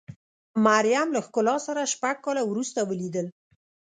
[0.65, 3.27] مریم له ښکلا سره شپږ کاله وروسته ولیدل.